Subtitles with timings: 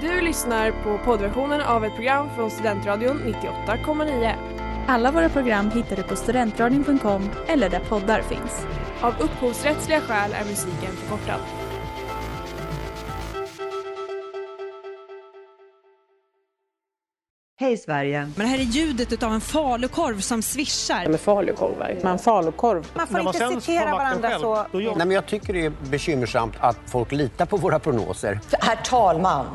[0.00, 3.22] Du lyssnar på poddversionen av ett program från Studentradion
[3.66, 4.34] 98,9.
[4.88, 8.66] Alla våra program hittar du på studentradion.com eller där poddar finns.
[9.00, 11.40] Av upphovsrättsliga skäl är musiken förkortad.
[17.60, 18.20] Hej Sverige!
[18.20, 21.08] Men det här är ljudet av en falukorv som svischar.
[21.08, 22.86] Med falukorv, Man falukorv.
[22.94, 24.66] Man får inte citera varandra själv, så.
[24.72, 28.40] Nej, men jag tycker det är bekymmersamt att folk litar på våra prognoser.
[28.60, 29.46] Herr talman!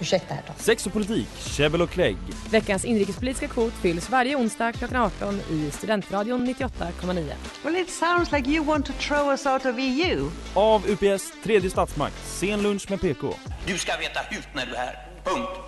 [0.00, 0.58] Ursäkta, herr talman.
[0.58, 2.16] Sex och politik, käbbel och klägg.
[2.50, 7.32] Veckans inrikespolitiska kvot fylls varje onsdag klockan 18 i Studentradion 98,9.
[7.64, 10.30] Well it sounds like you want to throw us out of EU.
[10.54, 13.34] Av UPS tredje statsmakt, sen lunch med PK.
[13.66, 15.08] Du ska veta hut när du är här.
[15.24, 15.60] Punkt.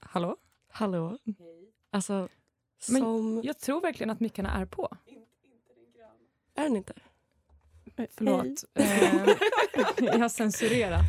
[0.00, 0.36] Hallå?
[0.72, 1.18] Hallå?
[1.92, 2.28] Alltså,
[2.88, 3.40] Men som...
[3.44, 4.96] jag tror verkligen att mickarna är på.
[6.56, 6.92] Är den inte?
[7.96, 8.64] Eh, Förlåt.
[8.74, 9.28] Eh,
[10.06, 11.04] jag har censurerat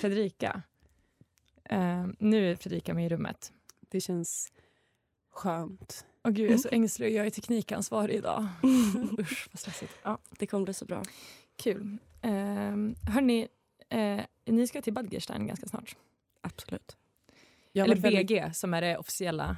[0.00, 0.62] Fredrika.
[1.68, 3.52] Eh, nu är Fredrika med i rummet.
[3.88, 4.52] Det känns
[5.30, 6.06] skönt.
[6.24, 7.14] Åh gud, jag är så ängslig.
[7.14, 8.46] Jag är teknikansvarig idag.
[9.18, 9.92] Usch, vad stressigt.
[10.02, 11.02] Ja, Det kommer bli så bra.
[11.56, 11.98] kul.
[12.22, 12.30] Eh,
[13.12, 13.48] hörni,
[13.88, 15.96] eh, ni ska till Badgerstein ganska snart.
[16.40, 16.96] Absolut.
[17.72, 19.56] Jag Eller väldigt- BG som är det officiella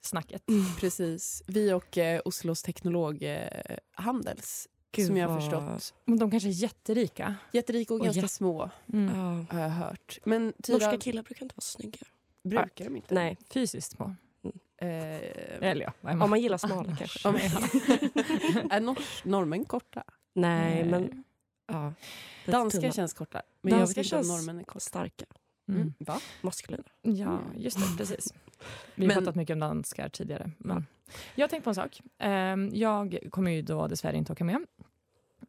[0.00, 0.42] snacket.
[0.80, 1.42] Precis.
[1.46, 3.48] Vi och eh, Oslos teknolog eh,
[3.92, 5.42] Handels, Gud, som jag har vad-
[5.80, 5.94] förstått.
[6.04, 7.34] Men de kanske är jätterika.
[7.52, 9.46] Jätterika och, Och ganska jä- små, Mm.
[9.50, 10.18] Har jag hört.
[10.24, 11.98] Men Tyra, Norska killar brukar inte vara snygga.
[12.42, 13.14] brukar de inte?
[13.14, 14.14] Nej, Fysiskt små.
[14.76, 14.88] Eh,
[15.60, 17.28] Eller ja, om man gillar smala kanske.
[17.28, 17.34] om-
[18.70, 20.04] är nors- norrmän korta?
[20.34, 21.24] Nej, men...
[21.66, 21.92] Ja,
[22.46, 22.92] Danska tunna.
[22.92, 23.42] känns korta.
[23.60, 24.80] Men jag Danska vet inte om norrmän är korta.
[24.80, 25.24] starka.
[25.68, 25.80] Mm.
[25.80, 25.94] Mm.
[25.98, 26.20] Va?
[26.42, 26.84] Maskulina.
[27.02, 27.96] Ja, just det.
[27.98, 28.34] Precis.
[28.94, 30.50] Vi har Men- pratat mycket om danskar tidigare.
[30.58, 30.86] Men
[31.34, 32.00] jag har tänkt på en sak.
[32.18, 34.58] Ehm, Jag kommer ju då dessvärre inte åka med.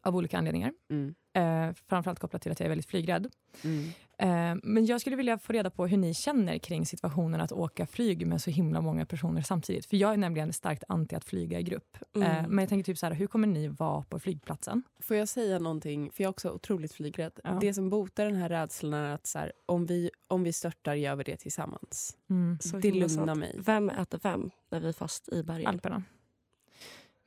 [0.02, 0.73] Av olika anledningar.
[0.89, 1.16] Mm.
[1.36, 3.28] Eh, framförallt kopplat till att jag är väldigt flygrädd.
[3.64, 3.86] Mm.
[4.17, 7.86] Eh, men jag skulle vilja få reda på hur ni känner kring situationen att åka
[7.88, 9.86] flyg med så himla många personer samtidigt.
[9.86, 11.98] För jag är nämligen starkt anti att flyga i grupp.
[12.15, 12.52] Eh, Mm.
[12.55, 14.83] men jag tänker typ så här, hur kommer ni vara på flygplatsen?
[14.99, 16.11] Får jag säga någonting?
[16.11, 17.39] För jag är också otroligt flygrädd.
[17.43, 17.58] Ja.
[17.61, 20.95] Det som botar den här rädslan är att så här, om, vi, om vi störtar
[20.95, 22.17] gör vi det tillsammans.
[22.30, 22.58] Mm.
[22.61, 23.55] Så Det lugnar mig.
[23.65, 25.67] Vem äter vem när vi är fast i bergen?
[25.67, 26.04] Alperna.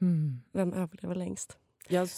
[0.01, 0.41] Mm.
[0.53, 1.59] Vem överlever längst?
[1.89, 2.09] Jag,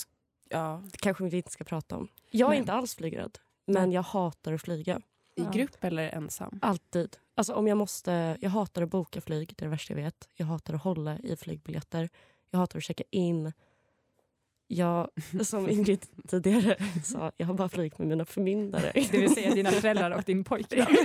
[0.50, 2.09] ja, Det kanske vi inte ska prata om.
[2.31, 2.59] Jag är Nej.
[2.59, 3.38] inte alls flygrädd.
[3.66, 5.00] Men jag hatar att flyga.
[5.37, 6.59] I grupp eller ensam?
[6.62, 7.16] Alltid.
[7.34, 10.28] Alltså om jag måste, jag hatar att boka flyg, det är det värsta jag vet.
[10.34, 12.09] Jag hatar att hålla i flygbiljetter.
[12.50, 13.53] Jag hatar att checka in.
[14.66, 15.09] Jag,
[15.43, 18.93] som Ingrid tidigare sa, jag har bara flugit med mina förmyndare.
[19.10, 20.87] Det vill säga dina föräldrar och din pojkvän.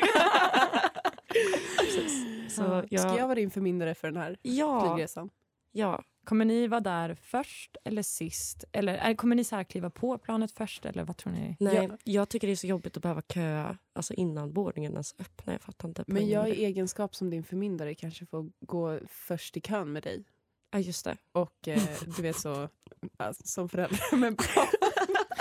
[2.49, 2.83] Så Ja.
[2.89, 5.29] jag, Ska jag vara din förmyndare för den här ja, flygresan?
[5.75, 8.63] Ja, Kommer ni vara där först eller sist?
[8.71, 10.85] Eller är, kommer ni så här kliva på planet först?
[10.85, 11.55] Eller vad tror ni?
[11.59, 15.53] nej, jag tycker det är så jobbigt att behöva köa alltså innan boardingen ens öppnar.
[15.53, 16.03] Jag fattar inte.
[16.07, 20.03] Men jag med i egenskap som din förmyndare kanske får gå först i kön med
[20.03, 20.23] dig.
[20.71, 21.17] Ja, just det.
[21.31, 21.83] Och eh,
[22.15, 22.69] du vet så,
[23.17, 24.15] alltså, som förälder.
[24.17, 24.37] Men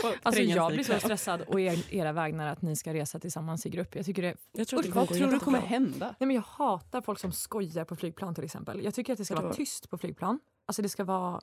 [0.06, 3.66] Alltså tränga jag blir så stressad och er, era vägnar att ni ska resa tillsammans
[3.66, 3.96] i grupp.
[3.96, 6.14] Jag tycker det Jag tror att det Vad kommer tror du kommer hända?
[6.18, 8.84] Nej, men jag hatar folk som skojar på flygplan till exempel.
[8.84, 10.40] Jag tycker att det ska vara tyst på flygplan.
[10.66, 11.40] Alltså det ska vara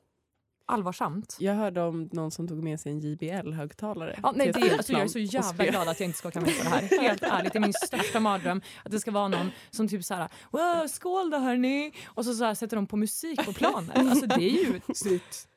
[0.66, 1.38] allvarsamt.
[1.40, 4.20] Jag hörde om någon som tog med sig en JBL-högtalare.
[4.24, 6.58] Ja, nej, det, alltså, jag är så jävla glad att jag inte ska åka med
[6.58, 7.02] på det här.
[7.02, 8.62] Helt ärligt, det är min största mardröm.
[8.86, 11.94] Att det ska vara någon som typ så här, wow, skål då hörni!
[12.06, 13.98] Och så, så här, sätter de på musik på planet.
[13.98, 14.82] Alltså det är ju...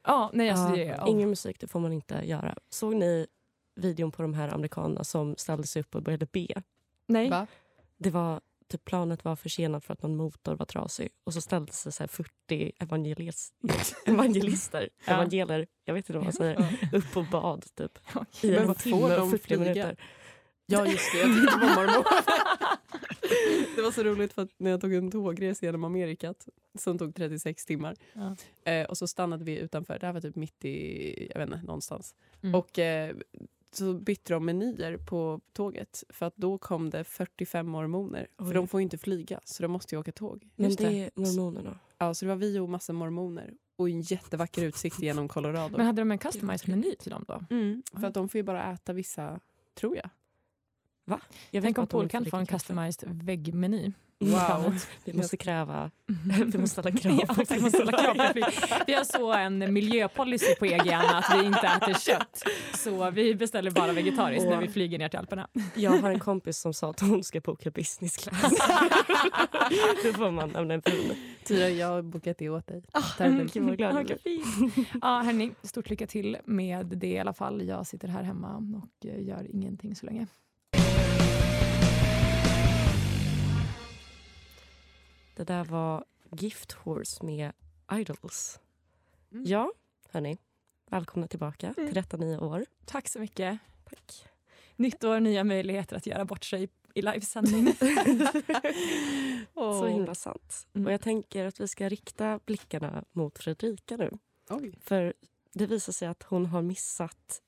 [0.07, 0.97] Ja, nej alltså det är...
[0.97, 2.55] Ja, Ingen musik, det får man inte göra.
[2.71, 3.27] Såg ni
[3.77, 6.63] videon på de här amerikanerna som ställde sig upp och började be?
[7.07, 7.31] Nej.
[7.31, 7.47] Va?
[7.99, 8.41] Det var,
[8.79, 12.03] typ planet var försenat för att någon motor var trasig och så ställde sig så
[12.03, 13.53] här 40 evangelis,
[14.07, 15.13] evangelister, Ja.
[15.13, 17.99] evangeler, jag vet inte vad man säger, upp och bad typ.
[18.45, 19.61] I Men en timme och 40 flyga?
[19.61, 19.97] minuter.
[20.67, 22.05] Ja just det, jag tänkte på mormor.
[23.77, 26.49] Det var så roligt för att när jag tog en tågresa genom Amerikat
[26.79, 28.37] som tog 36 timmar Ja.
[28.73, 31.67] eh, och så stannade vi utanför, det här var typ mitt i, jag vet inte,
[31.67, 32.15] någonstans.
[32.43, 32.55] Mm.
[32.55, 33.17] Och eh,
[33.77, 38.27] så bytte de menyer på tåget för att då kom det 45 mormoner.
[38.39, 38.47] Oj.
[38.47, 40.49] För de får ju inte flyga så de måste ju åka tåg.
[40.57, 41.79] Men Just det är mormonerna.
[41.99, 45.77] Ja, så det var vi och massa mormoner och en jättevacker utsikt genom Colorado.
[45.77, 47.45] Men hade de en customized meny till dem då?
[47.51, 49.41] Mm, för att de får ju bara äta vissa,
[49.75, 50.11] tror jag.
[51.51, 53.93] Jag Tänk om Paul kan få en customized väggmeny.
[54.19, 54.75] Wow.
[55.05, 55.91] Vi måste kräva,
[56.53, 58.45] vi måste ställa krav Ja, exakt, måste ställa krav flyg.
[58.87, 62.43] Vi har så en miljöpolicy på EG Anna, att vi inte äter kött.
[62.75, 65.49] Så vi beställer bara vegetariskt när vi flyger ner till Alperna.
[65.75, 68.43] Jag har en kompis som sa att hon ska boka business class.
[70.05, 71.13] Då får man nämna en pin.
[71.45, 72.85] Tyra, jag har bokat det åt dig.
[73.21, 74.19] Mm, Gud vad glad jag
[75.03, 77.63] Ja, hörni, stort lycka till med det i alla fall.
[77.63, 80.27] Jag sitter här hemma och gör ingenting så länge.
[85.35, 87.53] Det där var Gift Horse med
[87.93, 88.61] Idols.
[89.33, 89.45] Mm.
[89.47, 89.73] Ja,
[90.11, 90.39] hörni.
[90.91, 91.87] Välkomna tillbaka Mm.
[91.89, 92.65] till detta nya år.
[92.85, 93.59] Tack så mycket.
[93.85, 94.27] Tack.
[94.77, 97.75] Nytt år, nya möjligheter att göra bort sig i livesändning.
[99.55, 100.67] Så himla sant.
[100.75, 100.87] Mm.
[100.87, 104.11] Och jag tänker att vi ska rikta blickarna mot Fredrika nu.
[104.51, 104.79] Oj.
[104.81, 105.15] För
[105.53, 107.43] det visar sig att hon har missat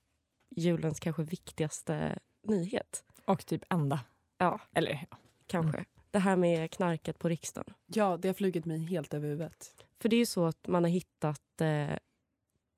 [0.51, 3.05] julens kanske viktigaste nyhet.
[3.25, 4.01] Och typ enda.
[4.39, 5.17] Ja, Eller ja.
[5.47, 5.85] kanske.
[6.17, 7.75] Det här med knarket på riksdagen.
[7.87, 9.85] Ja, det har flugit mig helt över huvudet.
[10.01, 11.97] För det är ju så att man har hittat eh,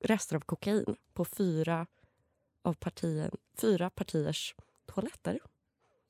[0.03, 1.87] rester av kokain på fyra
[2.61, 4.55] av partien, fyra partiers
[4.85, 5.39] toaletter.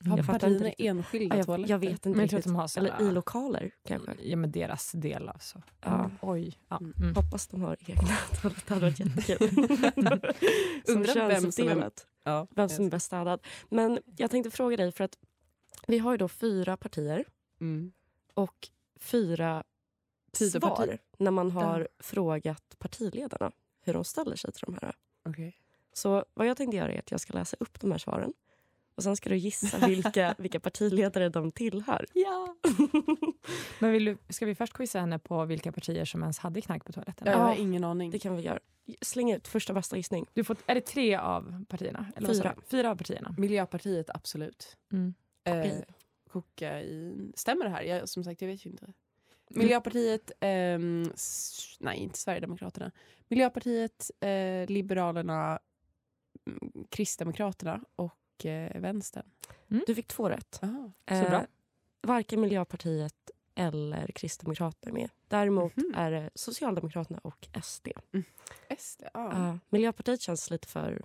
[0.06, 1.72] Har Jag partierna enskilda Ja, jag, toaletter?
[1.72, 2.54] jag vet inte Men jag tror att riktigt.
[2.54, 4.16] de har så Eller i lokaler kanske.
[4.24, 5.62] Ja, men deras del alltså.
[5.81, 6.12] Ja.
[6.22, 6.60] Oj.
[6.70, 6.78] Ja.
[6.78, 6.94] Mm.
[6.98, 7.16] Mm.
[7.16, 8.02] Hoppas de har egna
[8.42, 8.64] toaletter.
[8.68, 9.50] Det hade varit jättekul.
[10.88, 11.92] Undrar vem som är-.
[12.24, 13.40] Ja, Vem som är bäst städad.
[13.70, 15.18] Men jag tänkte fråga dig, för att
[15.90, 17.26] vi har ju då fyra partier
[17.62, 17.92] Mm.
[18.34, 18.70] och
[19.00, 19.64] fyra
[20.32, 20.76] Tidöparti.
[20.86, 23.52] svar när man har frågat partiledarna
[23.82, 24.96] hur de ställer sig till de här.
[25.26, 25.58] Okej.
[25.94, 28.34] Så vad jag tänkte göra är att jag ska läsa upp de här svaren
[28.96, 32.06] och sen ska du gissa vilka, vilka partiledare de tillhör.
[32.14, 32.56] Ja.
[33.80, 36.86] Men vill du, ska vi först quizza henne på vilka partier som ens hade knark
[36.86, 37.28] på toaletten?
[37.28, 37.56] Jag har Ja.
[37.56, 38.12] ingen aning.
[38.12, 38.60] Det kan vi göra.
[39.02, 40.26] Släng ut första bästa gissning.
[40.34, 42.06] Du får, är det tre av partierna?
[42.28, 42.56] Fyra.
[42.68, 43.36] Fyra av partierna.
[43.38, 44.78] Miljöpartiet, absolut.
[44.92, 45.14] Mm.
[45.50, 45.81] Eh,
[46.31, 47.34] kokain.
[47.36, 47.81] Stämmer det här?
[47.81, 48.94] Jag, som sagt, jag vet ju inte.
[49.50, 52.92] Miljöpartiet, ehm, s- nej inte Sverigedemokraterna.
[53.28, 55.60] Miljöpartiet, eh, Liberalerna,
[56.46, 59.30] mm, Kristdemokraterna och eh, Vänstern.
[59.88, 60.60] Du fick två rätt.
[60.63, 60.92] Aha.
[61.07, 61.40] Så bra.
[61.42, 61.46] Eh,
[62.02, 65.10] varken Miljöpartiet eller Kristdemokraterna med.
[65.28, 65.94] Däremot Mhm.
[65.95, 67.88] är det Socialdemokraterna och SD.
[68.78, 69.10] SD, ja.
[69.13, 71.02] Ja, Miljöpartiet känns lite för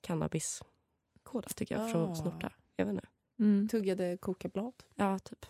[0.00, 2.10] cannabiskodat tycker jag, för Ah.
[2.12, 2.52] att snorta.
[2.76, 3.06] Jag vet inte.
[3.38, 3.68] Mm.
[3.68, 4.72] Tuggade kokablad.
[4.94, 5.46] Ja, typ.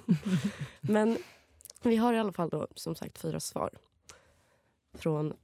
[0.80, 1.18] Men
[1.82, 3.70] vi har i alla fall då som sagt fyra svar
[4.94, 5.34] från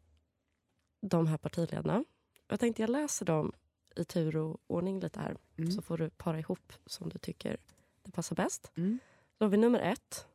[1.00, 2.04] de här partiledarna.
[2.48, 3.52] Jag tänkte jag läser dem
[3.96, 5.72] i tur och ordning lite här Mm.
[5.72, 7.56] så får du para ihop som du tycker
[8.02, 8.72] det passar bäst.
[8.76, 8.98] Mm.
[9.38, 10.26] Då har vi nummer ett.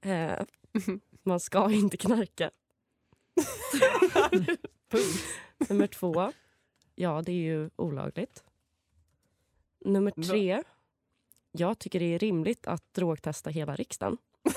[0.00, 0.40] Eh,
[1.22, 2.50] man ska inte knarka.
[5.68, 6.32] nummer två.
[6.94, 8.44] Ja, det är ju olagligt.
[9.80, 10.62] Nummer tre.
[11.52, 14.16] Jag tycker det är rimligt att drogtesta hela riksdagen.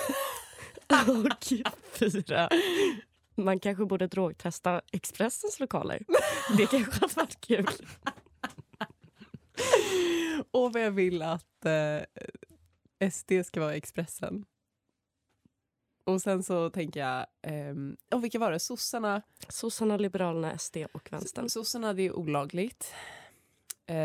[1.07, 1.43] Och
[1.93, 2.49] fyra.
[3.35, 6.05] Man kanske borde drogtesta Expressens lokaler.
[6.57, 7.67] Det kanske hade varit kul.
[10.51, 14.45] Och vad jag vill att eh, SD ska vara Expressen.
[16.03, 18.59] Och sen så tänker jag, ehm, och vilka var det?
[18.59, 21.49] Sossarna, Sossarna, Liberalerna, SD och Vänstern.
[21.49, 22.93] sossarna det är olagligt.
[23.87, 23.95] Eh,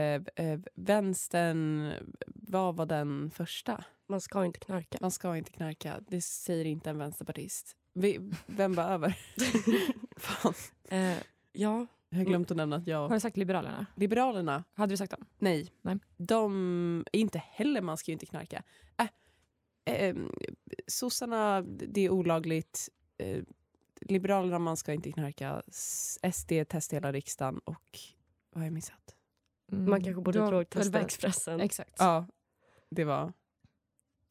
[0.47, 1.93] eh, vänstern,
[2.27, 3.85] vad var den första?
[4.06, 4.99] Man ska inte knarka.
[5.00, 7.77] Man ska inte knarka, det säger inte en vänsterpartist.
[7.93, 9.19] Vi, vem var över?
[10.17, 10.55] Fan,
[10.88, 11.19] Eh,
[11.53, 13.09] ja, jag har glömt att nämna att jag...
[13.09, 13.87] Har du sagt Liberalerna?
[13.97, 15.27] Liberalerna, Hade du sagt dem?
[15.38, 15.73] nej.
[15.83, 15.99] Nej.
[16.17, 18.62] De, inte heller, man ska ju inte knarka.
[18.99, 20.17] Äh, eh,
[20.87, 22.88] sossarna, det är olagligt.
[23.19, 23.43] Eh,
[24.00, 25.62] Liberalerna, man ska inte knarka.
[26.33, 27.99] SD, testa hela riksdagen och
[28.53, 29.17] vad har jag missat?
[29.70, 31.61] Man kanske borde drogtesta Expressen.
[31.61, 31.94] Exakt.
[31.99, 32.26] Ja,
[32.90, 33.33] det var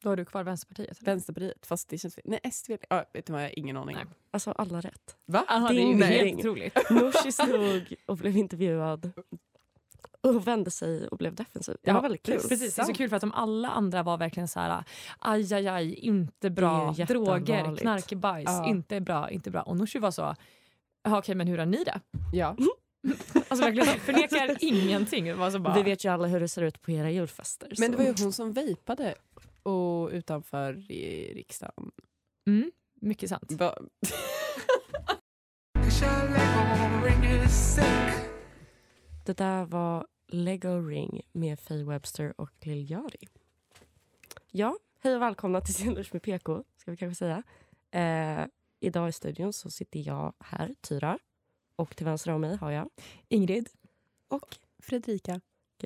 [0.02, 0.98] Då har du kvar Vänsterpartiet.
[0.98, 1.06] eller?
[1.12, 1.66] Vänsterpartiet.
[1.66, 2.24] Fast det känns fel.
[2.26, 2.70] Nej, SD.
[2.90, 3.96] Ja, vet du vad, jag har ingen aning.
[3.96, 4.04] Nej.
[4.30, 5.16] Alltså alla rätt.
[5.26, 5.44] Va?
[5.48, 6.76] Aha, det är ju helt otroligt.
[6.90, 9.12] Nooshi stod och blev intervjuad
[10.22, 11.76] och vände sig och blev defensiv.
[11.82, 12.34] Det var väldigt kul.
[12.48, 14.84] Precis, det är så kul för att de alla andra var verkligen så här
[15.18, 18.66] aj, aj, aj, inte bra, droger, knarkebajs, Ja.
[18.68, 19.62] inte bra, inte bra.
[19.62, 20.34] Och Nooshi var så,
[21.02, 22.00] "Jaha, okej men hur har ni det?
[22.32, 22.56] Ja.
[23.50, 25.24] Alltså verkligen förnekar ingenting.
[25.24, 27.68] Det var så bara, Vi vet ju alla hur det ser ut på era julfester.
[27.68, 29.14] Men så- det var ju hon som vejpade
[29.62, 31.90] och utanför i riksdagen.
[32.46, 33.52] mm, mycket sant.
[33.52, 33.76] Va?
[39.26, 43.26] Det där var Lego Ring med Faye Webster och Lil Yachty.
[44.50, 47.42] Ja, hej och välkomna till Scenlunch med PK, ska vi kanske säga.
[47.90, 48.46] Eh,
[48.80, 51.18] idag i studion så sitter jag här, Tyra.
[51.80, 52.88] Och till vänster om mig har jag
[53.28, 53.68] Ingrid.
[54.28, 55.40] och, Fredrika.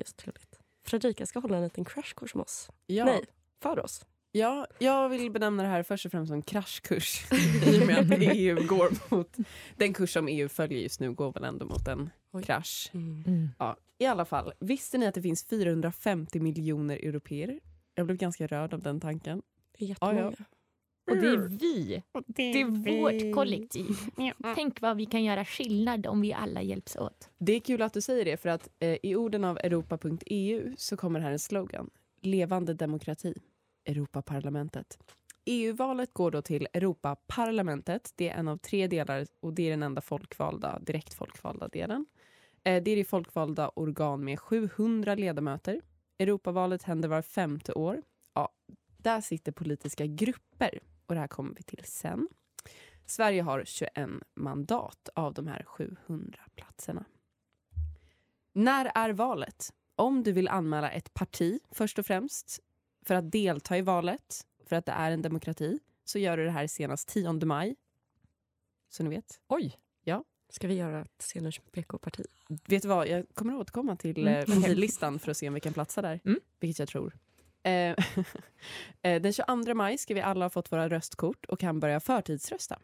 [0.05, 2.69] så trevligt, Fredrika ska hålla en liten crashkurs med oss.
[2.85, 3.05] Ja.
[3.05, 3.25] Nej,
[3.61, 4.05] för oss.
[4.31, 7.31] Ja, jag vill benämna det här först och främst som kraschkurs.
[7.65, 9.37] I och med att EU går mot...
[9.75, 12.43] Den kurs som EU följer just nu går väl ändå mot en Oj.
[12.43, 12.89] krasch.
[12.93, 13.23] Mm.
[13.27, 13.49] Mm.
[13.59, 17.59] Ja, I alla fall, visste ni att det finns 450 miljoner europeer?
[17.95, 19.41] Jag blev ganska rörd av den tanken.
[19.77, 20.21] Det är jättemånga.
[20.21, 20.45] Ja,
[21.07, 22.03] Och det är vi.
[22.27, 23.95] Det är vårt kollektiv.
[24.55, 27.29] Tänk vad vi kan göra skillnad om vi alla hjälps åt.
[27.37, 30.97] Det är kul att du säger det för att eh, i orden av Europa.eu så
[30.97, 31.89] kommer här en slogan.
[32.21, 33.33] Levande demokrati.
[33.85, 34.97] Europaparlamentet.
[35.45, 38.13] EU-valet går då till Europaparlamentet.
[38.15, 42.05] Det är en av tre delar och det är den enda folkvalda, direkt folkvalda delen.
[42.63, 45.81] Eh, det är det folkvalda organ med 700 ledamöter.
[46.19, 48.01] Europavalet händer var femte år.
[48.33, 48.49] Ja,
[48.97, 52.27] där sitter politiska grupper och det här kommer vi till sen.
[53.05, 53.91] Sverige har 21
[54.33, 57.05] mandat av de här 700 platserna.
[58.53, 59.73] När är valet?
[59.95, 62.59] Om du vill anmäla ett parti först och främst
[63.05, 66.51] för att delta i valet, för att det är en demokrati, så gör du det
[66.51, 67.75] här senast 10 maj.
[68.89, 69.41] Så ni vet.
[69.47, 69.77] Oj!
[70.03, 70.23] Ja.
[70.49, 72.25] Ska vi göra ett med PK-parti?
[72.47, 75.53] Vet du vad, jag kommer att återkomma till Mm, eh, partilistan för att se om
[75.53, 76.19] vi kan platsa där.
[76.25, 76.39] Mm.
[76.59, 77.17] Vilket jag tror.
[77.65, 77.95] Eh,
[79.01, 82.79] eh, den 22 maj ska vi alla ha fått våra röstkort och kan börja förtidsrösta.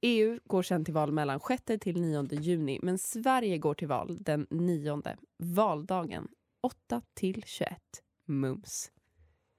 [0.00, 4.16] EU går sen till val mellan 6 till 9 juni, men Sverige går till val
[4.20, 5.02] den 9,
[5.38, 6.28] valdagen
[6.60, 7.78] 8 till 21.
[8.24, 8.90] Mums.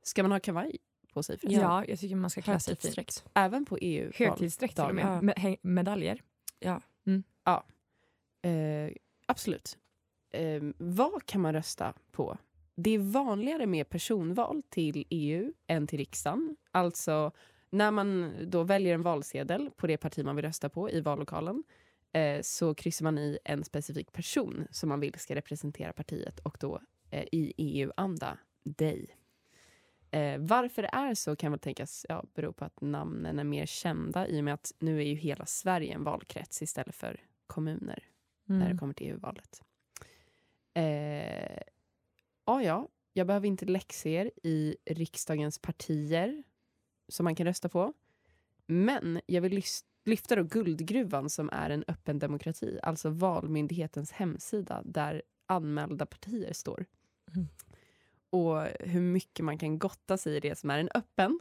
[0.04, 0.78] Ska man ha kavaj
[1.14, 1.38] på sig?
[1.38, 1.62] förresten?
[1.62, 3.26] Ja, jag tycker man ska klä sig fint.
[3.34, 4.12] Även på EU?
[4.16, 5.06] Högtidsdräkt till och med.
[5.06, 5.26] valdagen?
[5.26, 6.22] Med, medaljer.
[6.60, 6.82] Ja.
[7.44, 7.66] Ja,
[8.50, 8.92] eh,
[9.26, 9.78] absolut.
[10.32, 12.38] Eh, vad kan man rösta på?
[12.82, 16.56] Det är vanligare med personval till EU än till riksdagen.
[16.72, 17.32] Alltså
[17.70, 21.64] när man då väljer en valsedel på det parti man vill rösta på i vallokalen
[22.14, 26.58] eh, så kryssar man i en specifik person som man vill ska representera partiet och
[26.60, 29.16] då eh, i EU-anda dig.
[30.12, 33.66] Eh, varför det är så kan väl tänkas ja, bero på att namnen är mer
[33.66, 38.04] kända i och med att nu är ju hela Sverige en valkrets istället för kommuner
[38.46, 38.78] när det Mm.
[38.78, 39.62] kommer till EU-valet.
[40.74, 41.62] Eh,
[42.50, 46.44] ja, ja, jag behöver inte läxor i riksdagens partier
[47.08, 47.94] som man kan rösta på.
[48.66, 49.64] Men jag vill
[50.06, 56.86] lyfta då Guldgruvan som är en öppen demokrati, alltså Valmyndighetens hemsida där anmälda partier står.
[57.36, 57.48] Mm.
[58.30, 61.40] Och hur mycket man kan gotta sig i det som är en öppen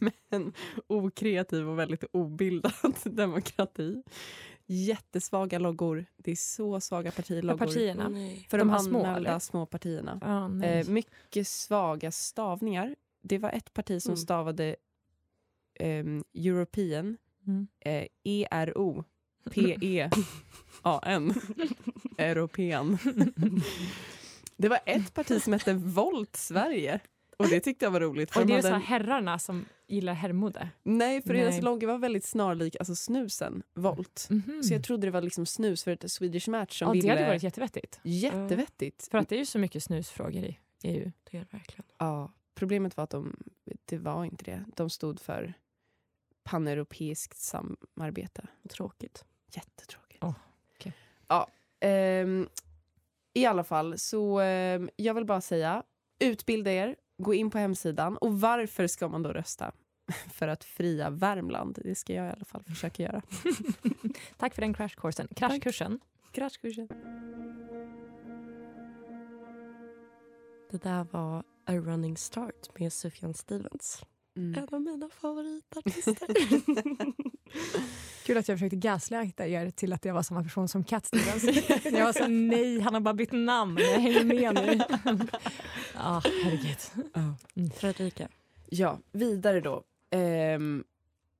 [0.28, 0.52] men
[0.86, 4.02] okreativ och väldigt obildad demokrati.
[4.72, 6.06] Jättesvaga loggor.
[6.16, 7.58] Det är så svaga partiloggor.
[7.58, 8.08] partierna?
[8.08, 8.46] Nej.
[8.50, 9.38] För de, De här små, anmälda eller?
[9.38, 10.48] små partierna.
[10.48, 10.80] Nej.
[10.80, 12.96] Eh, mycket svaga stavningar.
[13.22, 14.16] Det var ett parti som Mm.
[14.16, 14.76] stavade
[15.80, 17.66] ehm, European, Mm.
[17.80, 19.04] eh, E-R-O,
[19.50, 21.34] P-E-A-N,
[22.18, 22.98] European.
[24.56, 27.00] Det var ett parti som hette Volt Sverige.
[27.42, 28.30] Och det tyckte jag var roligt.
[28.32, 30.68] för Och det de är så hade här en- herrarna som gillar herrmode.
[30.82, 34.26] Nej, för deras logga var väldigt snarlik alltså snusen, Volt.
[34.30, 34.62] Mhm.
[34.62, 37.12] Så jag trodde det var liksom snus för ett Swedish Match som ja, det ville...
[37.14, 38.00] hade varit jättevettigt.
[38.02, 39.08] Jättevettigt.
[39.10, 41.12] För att det är ju så mycket snusfrågor i EU.
[41.30, 41.84] Det är det verkligen.
[41.98, 43.36] Ja, problemet var att de,
[43.84, 44.64] det var inte det.
[44.76, 45.54] De stod för
[46.44, 48.46] paneuropeiskt samarbete.
[48.68, 49.24] Tråkigt.
[49.52, 50.24] Jättetråkigt.
[50.24, 50.34] Åh,
[50.76, 50.92] okej.
[51.28, 51.48] Ja,
[51.80, 52.48] ehm,
[53.34, 55.82] I alla fall, så ehm, jag vill bara säga,
[56.18, 58.16] utbilda er, gå in på hemsidan.
[58.16, 59.72] Och varför ska man då rösta?
[60.32, 61.78] För att fria Värmland.
[61.84, 63.22] Det ska jag i alla fall försöka göra.
[64.36, 65.28] Tack för den crashkursen.
[65.36, 66.00] Crashkursen.
[66.32, 66.88] Kraschkursen.
[70.70, 74.02] Det där var A Running Start med Sufjan Stevens.
[74.36, 74.62] Mm.
[74.62, 76.26] En av mina favoritartister.
[78.26, 81.44] Kul att jag försökte gaslighta er till att jag var samma person som Cat Stevens.
[81.84, 83.78] jag var så nej, han har bara bytt namn.
[83.78, 84.80] Jag hänger med nu.
[85.94, 86.78] Ja, herregud.
[87.74, 88.28] Fredrika.
[88.68, 89.84] Ja, vidare då.
[90.10, 90.84] Ehm,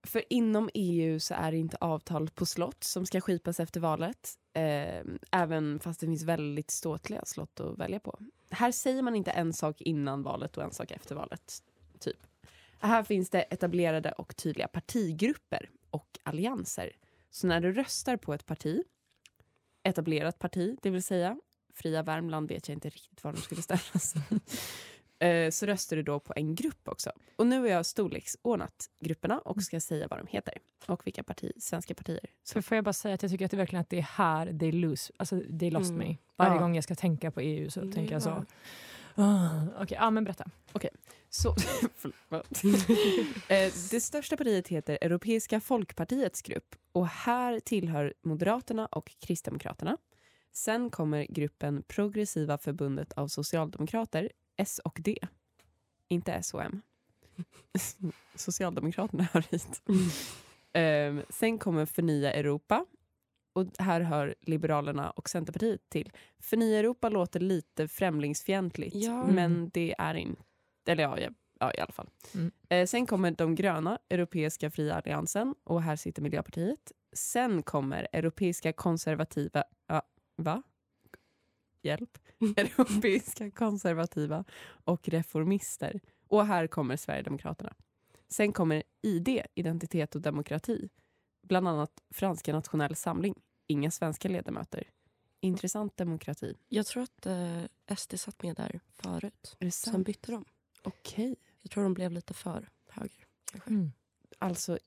[0.03, 4.39] för inom EU så är det inte avtal på slott som ska skipas efter valet.
[4.53, 8.19] Ehm, även fast det finns väldigt ståtliga slott att välja på.
[8.51, 11.63] Här säger man inte en sak innan valet och en sak efter valet.
[11.99, 12.17] Typ.
[12.79, 16.93] Här finns det etablerade och tydliga partigrupper och allianser.
[17.31, 18.83] Så när du röstar på ett parti,
[19.83, 21.37] etablerat parti, det vill säga
[21.75, 24.15] Fria Värmland vet jag inte riktigt var de skulle ställas.
[25.19, 27.13] Eh, så röstar du då på en grupp också.
[27.37, 30.55] Och nu har jag storleksordnat grupperna och ska säga vad de heter
[30.87, 32.21] och vilka parti, svenska partier.
[32.43, 34.59] Så får jag bara säga att jag tycker att det verkligen att det är här
[34.59, 36.09] they lose, alltså they lost Mm.
[36.09, 36.17] me.
[36.37, 36.61] Varje Ja.
[36.61, 38.29] gång jag ska tänka på EU så Mm, tänker jag så.
[38.29, 38.45] ja.
[39.25, 40.51] Ah, Okej, ja men berätta.
[41.31, 41.55] Så,
[41.97, 42.63] förlåt.
[43.49, 49.97] Eh, det största partiet heter Europeiska folkpartiets grupp och här tillhör Moderaterna och Kristdemokraterna.
[50.53, 55.19] Sen kommer gruppen Progressiva förbundet av socialdemokrater, S och D.
[56.09, 56.83] Inte S och M.
[58.35, 59.83] Socialdemokraterna hör hit.
[60.75, 62.87] Eh, sen kommer Förnya Europa
[63.53, 66.13] och här hör Liberalerna och Centerpartiet till.
[66.39, 69.27] Förnya Europa låter lite främlingsfientligt Ja.
[69.27, 70.43] men det är inte
[70.87, 71.31] eller ja, ja,
[71.61, 72.09] ja i alla fall.
[72.35, 72.51] Mm.
[72.69, 76.93] Eh, sen kommer de gröna, Europeiska fria alliansen och här sitter Miljöpartiet.
[77.13, 80.03] Sen kommer Europeiska konservativa, ja,
[80.37, 80.63] va?
[81.83, 82.19] Hjälp.
[82.57, 84.45] Europeiska konservativa
[84.85, 86.01] och reformister.
[86.29, 87.75] Och här kommer Sverigedemokraterna.
[88.29, 90.89] Sen kommer ID, identitet och demokrati.
[91.43, 93.35] Bland annat Franska nationell samling.
[93.67, 94.91] Inga svenska ledamöter.
[95.41, 96.55] Intressant demokrati.
[96.69, 97.63] Jag tror att eh,
[97.97, 99.57] SD satt med där förut.
[99.59, 100.07] Är det Sen sant?
[100.07, 100.45] bytte de.
[100.83, 101.37] Okej.
[101.63, 103.27] Jag tror de blev lite för höger.
[103.51, 103.71] Kanske.
[103.71, 103.93] Mm.
[104.39, 104.79] Alltså,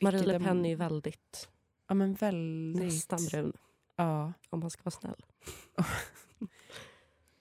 [0.00, 1.48] Marie Le Pen är ju väldigt
[1.88, 2.82] Ja, men väldigt...
[2.82, 3.52] nästan brun,
[3.96, 4.32] Ja.
[4.50, 5.24] om man ska vara snäll.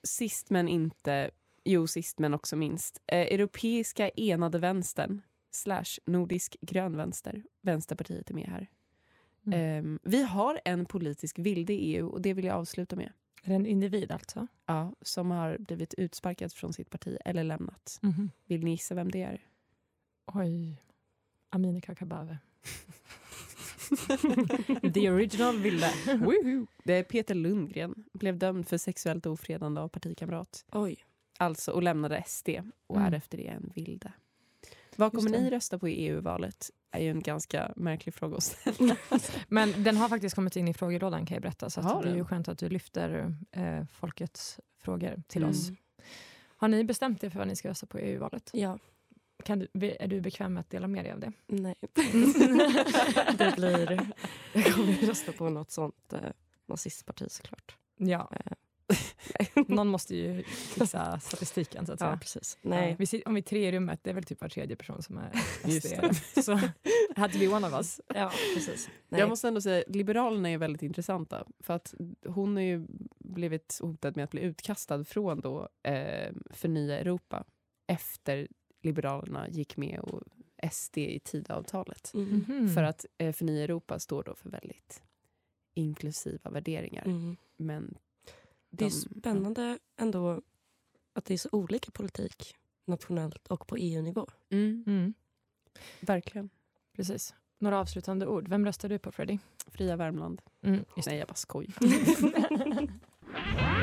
[0.04, 1.32] Sist men inte,
[1.64, 3.02] jo sist men också minst.
[3.08, 7.44] Eh, Europeiska enade vänstern slash Nordisk grön vänster.
[7.62, 8.70] Vänsterpartiet är med här.
[9.46, 9.60] Mm.
[9.60, 13.12] Ehm, vi har en politisk vilde i EU och det vill jag avsluta med.
[13.44, 14.48] Är det en individ alltså?
[14.66, 18.00] Ja, som har blivit utsparkad från sitt parti eller lämnat.
[18.02, 18.32] Mhm.
[18.46, 19.42] Vill ni gissa vem det är?
[20.26, 20.84] Oj.
[21.50, 22.36] Amineh Kakabaveh.
[24.94, 25.90] The original ville.
[26.06, 26.68] Woohoo!
[26.84, 28.04] Det är Peter Lundgren.
[28.14, 30.66] Blev dömd för sexuellt ofredande av partikamrat.
[30.72, 31.06] Oj.
[31.38, 32.50] Alltså, och lämnade SD
[32.88, 33.14] och Mm.
[33.14, 34.12] är efter det en vilde.
[34.96, 36.72] Vad kommer ni rösta på i EU-valet?
[36.94, 38.96] är ju en ganska märklig fråga att ställa.
[39.48, 41.70] Men den har faktiskt kommit in i frågelådan kan jag berätta.
[41.70, 45.50] Så det är ju skönt att du lyfter eh, folkets frågor till Mm.
[45.52, 45.72] oss.
[46.58, 48.50] Har ni bestämt er för vad ni ska rösta på i EU-valet?
[48.54, 48.80] Ja.
[49.46, 51.32] Kan du, är du bekväm med att dela med dig av det?
[51.48, 51.76] Nej.
[53.38, 54.02] det blir...
[54.54, 56.20] Jag kommer rösta på något sånt eh,
[56.66, 57.78] nazistparti såklart.
[57.98, 58.32] Ja.
[58.32, 58.54] Eh,
[59.68, 62.18] Någon måste ju fixa statistiken så att ja, säga.
[62.18, 62.58] precis.
[62.62, 62.96] Nej.
[63.00, 65.02] Vi sit, om vi är tre i rummet, det är väl typ var tredje person
[65.04, 65.32] som är
[65.80, 65.88] SD.
[66.44, 66.60] Så
[67.16, 68.02] had to be one of us.
[68.16, 68.90] Ja, precis.
[69.10, 69.20] Nej.
[69.20, 71.46] Jag måste ändå säga Liberalerna är väldigt intressanta.
[71.60, 71.94] För att
[72.26, 72.88] hon har ju
[73.20, 77.44] blivit hotad med att bli utkastad från då, eh, Förnya Europa
[77.88, 78.48] efter
[78.82, 80.22] Liberalerna gick med och
[80.72, 82.12] SD i Tidöavtalet.
[82.14, 82.46] Mm.
[82.48, 82.74] Mhm.
[82.74, 85.04] För att eh, Förnya Europa står då för väldigt
[85.74, 87.06] inklusiva värderingar.
[87.06, 87.36] Mm.
[87.58, 87.98] Men
[88.70, 90.42] Det är de- spännande ändå
[91.14, 92.56] att det är så olika politik
[92.88, 94.28] nationellt och på EU-nivå.
[94.50, 95.14] Mm, Mm,
[96.00, 96.50] verkligen.
[96.96, 97.36] precis.
[97.60, 98.48] Några avslutande ord.
[98.50, 99.38] Vem röstar du på Freddy?
[99.68, 100.42] Fria Värmland.
[100.62, 101.74] Mm, Nej, jag bara skojar.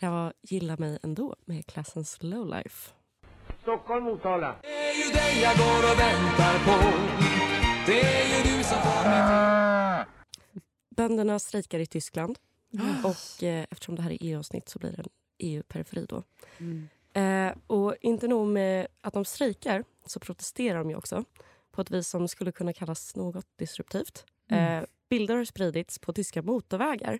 [0.00, 2.92] Det var Gilla mig ändå med klassens Lowlife.
[3.62, 4.56] Stockholm, Motala.
[4.62, 6.98] Det är ju dig jag går och väntar på.
[7.86, 10.06] Det är ju du som får mig
[10.96, 12.38] Bönderna strejkar i Tyskland
[13.04, 15.08] och eh, eftersom det här är EU-avsnitt så blir det en
[15.38, 16.22] EU-periferi då.
[16.58, 16.88] Mm.
[17.12, 21.24] Eh, och inte nog med att de strejkar så protesterar de ju också
[21.70, 24.24] på ett vis som skulle kunna kallas något disruptivt.
[24.48, 24.82] Mm.
[24.82, 27.18] Eh, bilder har spridits på tyska motorvägar.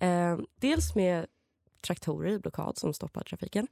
[0.00, 1.26] Eh, dels med
[1.80, 3.66] traktorer i blockad som stoppar trafiken.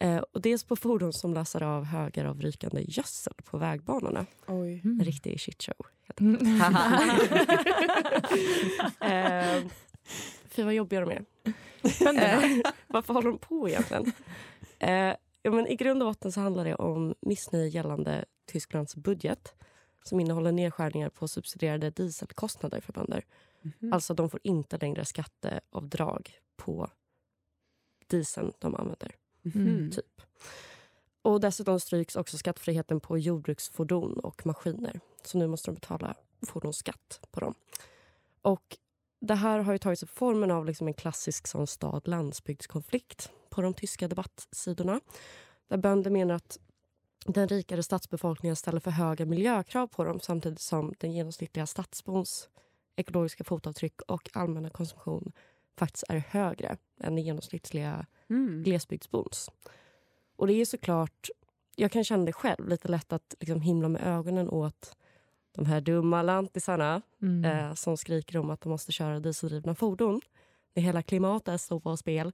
[0.00, 4.26] Eh, och dels på fordon som lassar av högar av rykande gödsel på vägbanorna.
[4.46, 4.80] Oj.
[4.84, 5.00] Mm.
[5.00, 5.86] En riktig shitshow.
[6.20, 6.60] Mm.
[9.00, 9.62] eh,
[10.48, 11.24] fy vad jobbiga de är.
[11.86, 14.12] Eh, varför håller de på egentligen?
[14.78, 19.54] Eh, ja, men I grund och botten så handlar det om missnöje gällande Tysklands budget
[20.02, 23.24] som innehåller nedskärningar på subsidierade dieselkostnader för bönder.
[23.62, 23.92] Mhm.
[23.92, 26.90] Alltså de får inte längre skatteavdrag på
[28.06, 29.14] dieseln de använder.
[29.42, 29.90] Mhm.
[29.90, 30.22] Typ.
[31.22, 35.00] Och dessutom stryks också skattefriheten på jordbruksfordon och maskiner.
[35.24, 36.14] Så nu måste de betala
[36.46, 37.54] fordonsskatt på dem.
[38.42, 38.76] Och
[39.20, 43.74] det här har ju tagit sig formen av liksom en klassisk sån stad-landsbygdskonflikt på de
[43.74, 45.00] tyska debattsidorna.
[45.68, 46.58] Där bönder menar att
[47.26, 52.48] den rikare stadsbefolkningen ställer för höga miljökrav på dem samtidigt som den genomsnittliga stadsbons
[52.96, 55.32] ekologiska fotavtryck och allmänna konsumtion
[55.76, 56.68] faktiskt är högre
[57.00, 58.62] än den genomsnittliga Mm.
[58.62, 59.50] glesbygdsbons.
[60.36, 61.28] Och det är såklart,
[61.76, 64.96] jag kan känna det själv, lite lätt att liksom himla med ögonen åt
[65.52, 67.44] de här dumma lantisarna Mm.
[67.44, 70.20] eh, som skriker om att de måste köra dieseldrivna fordon.
[70.72, 72.32] Det hela klimatet står på spel.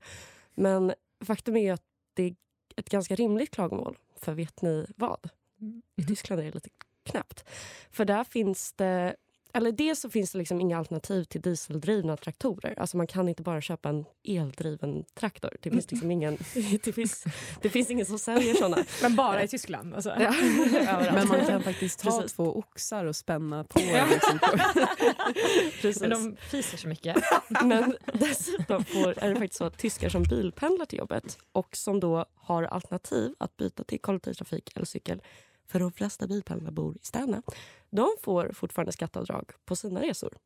[0.55, 0.93] Men
[1.25, 2.35] faktum är ju att det är
[2.77, 3.99] ett ganska rimligt klagomål.
[4.17, 5.29] För vet ni vad?
[5.97, 6.71] I Tyskland är det lite
[7.03, 7.49] knappt.
[7.91, 9.17] För där finns det...
[9.55, 12.75] Eller dels så finns det liksom inga alternativ till dieseldrivna traktorer.
[12.79, 15.57] Alltså man kan inte bara köpa en eldriven traktor.
[15.63, 16.39] Det finns liksom ingen,
[16.85, 17.25] det finns,
[17.63, 18.85] det finns ingen som säljer såna.
[19.03, 19.95] Men bara i Tyskland?
[19.95, 20.15] Alltså.
[20.21, 20.35] Ja.
[21.15, 22.33] Men man kan faktiskt ta Precis.
[22.37, 23.79] två oxar och spänna på.
[23.79, 24.39] Liksom.
[25.81, 26.01] Precis.
[26.01, 27.17] Men de fiser så mycket.
[27.65, 32.01] Men dessutom får, är det faktiskt så att tyskar som bilpendlar till jobbet och som
[32.01, 35.23] då har alternativ att byta till kollektivtrafik eller cykel
[35.73, 37.43] för de flesta bilpendlare bor i städerna.
[37.91, 40.39] De får fortfarande skatteavdrag på sina resor.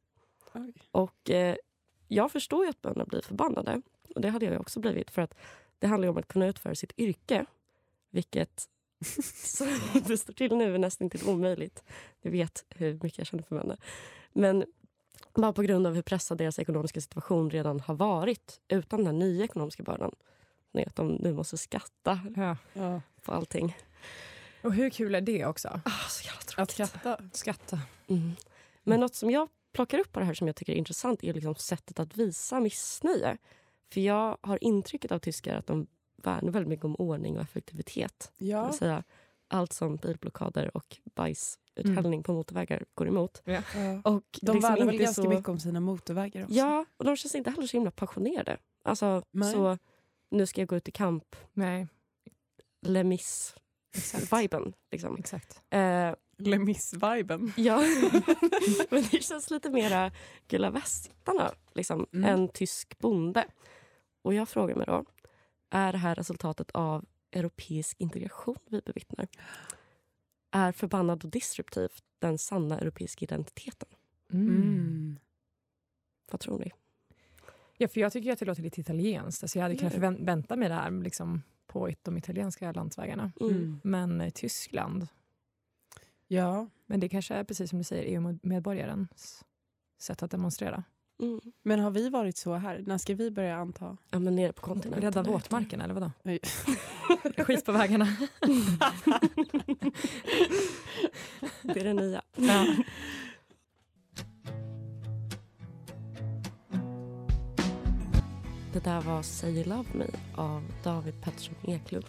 [0.55, 0.73] Oj.
[0.91, 1.57] Och eh,
[2.09, 3.83] jag förstår ju att bönder blir förbannade.
[4.15, 5.11] Och det hade jag också blivit.
[5.11, 5.35] För att
[5.79, 7.47] det handlar om att kunna utföra sitt yrke.
[8.11, 8.69] Vilket,
[9.45, 9.67] som
[10.07, 11.85] det står till nu, är nästan till omöjligt.
[12.23, 13.79] Du vet hur mycket jag känner för bönder.
[14.33, 14.65] Men
[15.35, 19.45] Bara på grund av hur pressad deras ekonomiska situation redan har varit utan den nya
[19.45, 20.15] ekonomiska bördan.
[20.87, 22.21] Att de nu måste skatta
[22.75, 23.01] Ja.
[23.23, 23.77] på allting.
[24.67, 25.81] Och hur kul är det också?
[25.85, 26.59] Ah, så jävla tråkigt.
[26.59, 27.19] Att skratta.
[27.33, 27.81] Skatta.
[28.09, 28.33] Mm.
[28.83, 31.35] Men något som jag plockar upp på det här som jag tycker är intressant är
[31.35, 33.39] liksom sättet att visa missnöje.
[33.93, 35.87] För jag har intrycket av tyskar att de
[36.23, 38.33] värnar väldigt mycket om ordning och effektivitet.
[38.39, 38.67] Det Ja.
[38.67, 39.05] vill säga
[39.49, 43.43] allt som bilblockader och bajsuthällning på motorvägar går emot.
[43.45, 43.63] Ja.
[43.75, 44.01] Ja.
[44.05, 45.29] Och De liksom värnar väl inte ganska så...
[45.29, 46.55] mycket om sina motorvägar också.
[46.55, 48.59] Ja, och de känns inte heller så himla passionerade.
[48.83, 49.53] Alltså, Nej.
[49.53, 49.79] så
[50.31, 51.37] nu ska jag gå ut i kamp.
[51.53, 51.87] Nej,
[53.97, 54.73] Lemis-viben.
[54.91, 55.17] Liksom.
[55.19, 55.63] exakt.
[55.71, 57.53] Eh, Lemis-viben.
[57.57, 57.77] ja,
[58.91, 60.13] men det känns lite mera
[60.49, 62.31] Gula västarna liksom, Mm.
[62.31, 63.45] än tysk bonde.
[64.23, 65.05] Och jag frågar mig då,
[65.71, 69.29] är det här resultatet av europeisk integration vi bevittnar?
[70.51, 73.89] Är förbannad och disruptiv den sanna europeiska identiteten?
[74.33, 74.49] Mm.
[74.49, 75.19] Mm.
[76.31, 76.73] Vad tror ni?
[77.79, 79.43] Ja, för jag tycker att det låter lite italienskt.
[79.45, 80.17] Alltså jag hade kunnat Mm.
[80.17, 81.43] förvänta mig det här liksom,
[81.77, 83.33] på de italienska landsvägarna.
[83.41, 83.81] Mm.
[83.85, 85.07] Men eh, Tyskland,
[86.29, 89.45] Ja, men det kanske är precis som du säger EU-medborgarens
[89.99, 90.85] sätt att demonstrera.
[91.23, 91.41] Mm.
[91.63, 92.85] men har vi varit så här?
[92.87, 93.97] När ska vi börja anta?
[94.11, 95.03] Ja, men nere på kontinenten.
[95.03, 96.11] Rädda våtmarken eller vadå?
[97.45, 98.05] Skit på vägarna.
[101.63, 102.23] det är det nya.
[102.37, 102.67] Ja.
[108.77, 112.05] Det där var Say You Love Me av David Pettersson Eklund.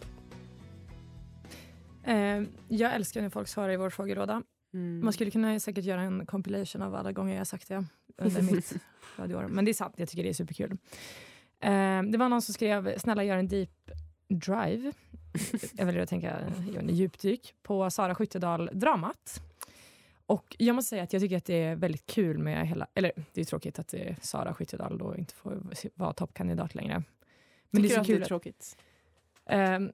[2.04, 4.44] Eh, jag älskar när folk svarar i vår frågelåda.
[4.74, 5.00] Mm.
[5.04, 7.86] Man skulle kunna säkert göra en compilation av alla gånger jag har sagt det
[8.18, 8.74] under mitt
[9.16, 9.48] radioår.
[9.48, 10.72] Men det är sant, jag tycker det är superkul.
[11.60, 13.92] Eh, det var någon som skrev, snälla gör en deep
[14.28, 14.92] drive,
[15.74, 16.40] jag väljer att tänka,
[16.72, 19.42] gör en djupdyk, på Sara Skyttedal-dramat.
[20.28, 23.12] Och jag måste säga att jag tycker att det är väldigt kul med hela, eller
[23.34, 25.60] det är tråkigt att eh, Sara Skyttedal då inte får
[25.96, 27.04] vara toppkandidat längre.
[27.70, 28.78] Men Tycker det är du så att det är tråkigt?
[29.46, 29.92] Ehm,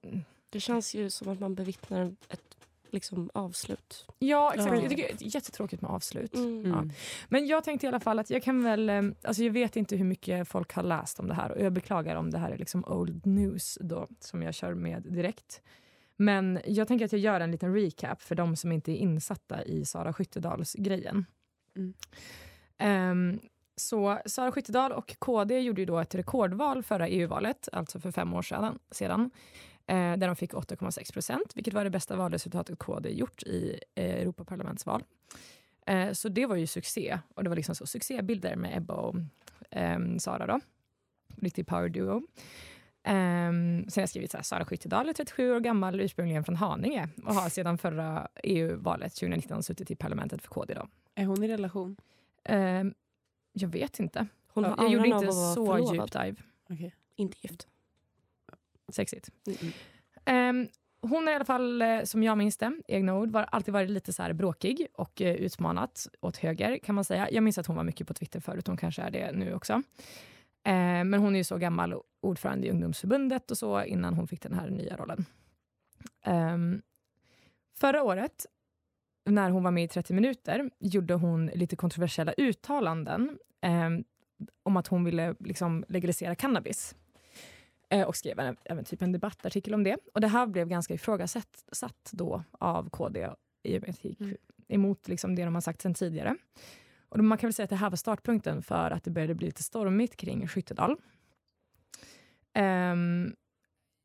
[0.49, 2.57] Det känns ju som att man bevittnar ett
[2.89, 4.05] liksom, avslut.
[4.19, 4.75] ja, exakt.
[4.75, 4.81] Ja.
[4.81, 6.35] Jag tycker det är jättetråkigt med avslut.
[6.35, 6.71] Mm.
[6.71, 6.85] Ja.
[7.29, 9.95] Men jag tänkte i alla fall att jag kan väl, eh, alltså jag vet inte
[9.95, 12.57] hur mycket folk har läst om det här och jag beklagar om det här är
[12.57, 15.61] liksom old news då som jag kör med direkt.
[16.17, 19.63] Men jag tänker att jag gör en liten recap för de som inte är insatta
[19.63, 21.25] i Sara Skyttedals grejen.
[21.75, 21.93] Mm.
[22.77, 23.39] Ehm,
[23.75, 28.33] så Sara Skyttedal och KD gjorde ju då ett rekordval förra EU-valet, alltså för fem
[28.33, 29.31] år sedan, sedan
[29.87, 34.15] eh, där de fick 8,6 procent, vilket var det bästa valresultatet KD gjort i eh,
[34.15, 35.03] Europaparlamentsval.
[35.85, 37.19] Eh, så det var ju succé.
[37.35, 39.15] Och det var liksom så succébilder med Ebba och
[39.71, 40.59] ehm, Sara då.
[41.41, 42.21] Riktig power duo.
[43.05, 46.55] Um, sen har jag skrivit så här, Sara Skyttedal är 37 år gammal, ursprungligen från
[46.55, 50.73] Haninge och har sedan förra EU-valet 2019 suttit i parlamentet för KD.
[50.73, 50.87] Då.
[51.15, 51.95] Är hon i relation?
[52.43, 52.93] Ehm,
[53.53, 54.27] jag vet inte.
[54.47, 56.35] Hon jag gjorde inte så djup dive.
[56.69, 56.95] Okej.
[57.15, 57.67] Inte gift.
[58.91, 59.29] Sexigt.
[59.45, 59.73] Mm.
[60.25, 60.67] Ehm,
[61.01, 63.89] hon har i alla fall, eh, som jag minns det, egna ord, var, alltid varit
[63.89, 67.31] lite så bråkig och eh, utmanat åt höger kan man säga.
[67.31, 69.81] Jag minns att hon var mycket på Twitter förut, hon kanske är det nu också.
[70.63, 74.41] Ehm, men hon är ju så gammal ordförande i ungdomsförbundet och så innan hon fick
[74.41, 75.25] den här nya rollen.
[76.25, 76.81] Ehm,
[77.75, 78.45] förra året,
[79.25, 84.03] när hon var med i 30 minuter, gjorde hon lite kontroversiella uttalanden ehm,
[84.63, 86.95] om att hon ville liksom legalisera cannabis.
[87.89, 89.97] Eh, och skrev även, även typ en debattartikel om det.
[90.13, 93.29] Och det här blev ganska ifrågasatt satt då av KD
[93.63, 94.37] i och med att gick Mm.
[94.67, 96.35] emot liksom det de har sagt sen tidigare.
[97.13, 99.45] Och man kan väl säga att det här var startpunkten för att det började bli
[99.45, 100.95] lite stormigt kring Skyttedal.
[102.53, 103.35] Ehm,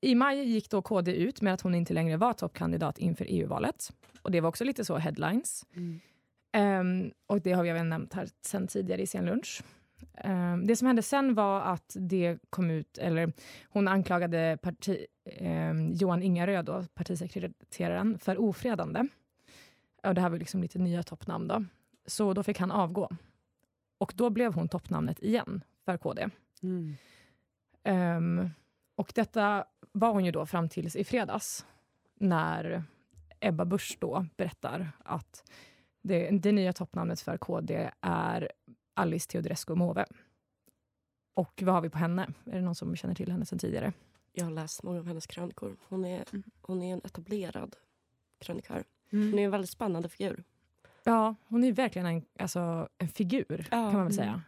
[0.01, 3.92] I maj gick då KD ut med att hon inte längre var toppkandidat inför EU-valet.
[4.23, 5.66] Och det var också lite så headlines.
[5.77, 6.01] Mm.
[6.53, 9.62] Ehm, och det har vi även nämnt här sen tidigare i sen lunch.
[10.14, 13.33] Ehm, det som hände sen var att det kom ut, eller
[13.68, 19.07] hon anklagade parti, ehm, Johan Ingarö, då, partisekreteraren, för ofredande.
[20.03, 21.64] Och det här var liksom lite nya toppnamn då.
[22.09, 23.09] Så då fick han avgå.
[23.99, 26.29] Och då blev hon toppnamnet igen för KD.
[26.62, 26.94] Mm.
[27.83, 28.51] Ehm,
[28.94, 31.66] och detta var hon ju då fram tills i fredags
[32.14, 32.83] när
[33.40, 35.51] Ebba Busch då berättar att
[36.03, 38.53] det, det nya toppnamnet för KD är
[38.94, 40.07] Alice Teodorescu Måwe.
[41.35, 42.29] Och vad har vi på henne?
[42.44, 43.92] Är det någon som känner till henne sedan tidigare?
[44.33, 45.77] Jag har läst många av hennes krönikor.
[45.88, 46.42] Hon är, Mm.
[46.61, 47.77] hon är en etablerad
[48.38, 48.85] krönikör.
[49.12, 49.31] Mm.
[49.31, 50.44] Hon är en väldigt spännande figur.
[51.05, 54.13] Ja, hon är verkligen en, alltså, en figur kan man väl mm.
[54.13, 54.43] säga.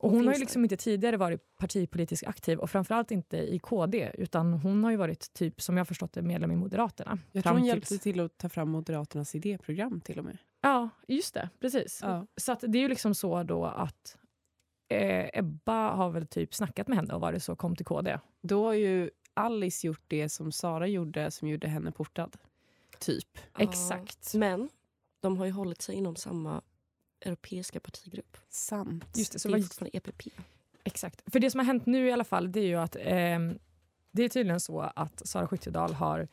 [0.00, 4.10] Och Hon har ju liksom inte tidigare varit partipolitiskt aktiv och framförallt inte i KD
[4.14, 7.18] utan hon har ju varit typ som jag förstått det medlem i Moderaterna.
[7.32, 10.38] Jag tror hon tills- hjälpte till att ta fram Moderaternas idéprogram till och med.
[10.60, 11.48] Ja, just det.
[11.60, 12.00] Precis.
[12.02, 12.26] Ja.
[12.36, 14.16] Så att det är ju liksom så då att
[14.88, 18.18] eh, Ebba har väl typ snackat med henne och varit så kom till KD.
[18.42, 22.36] Då har ju Alice gjort det som Sara gjorde, som gjorde henne portad.
[22.98, 23.38] Typ.
[23.58, 24.34] Exakt.
[24.34, 24.68] Men
[25.20, 26.62] de har ju hållit sig inom samma
[27.20, 28.36] europeiska partigrupp.
[28.48, 29.04] Sant.
[29.18, 30.22] Just det, så det är fortfarande EPP.
[30.84, 31.32] Exakt.
[31.32, 33.58] För det som har hänt nu i alla fall det är ju att ehm,
[34.10, 36.28] det är tydligen så att Sara Skyttedal har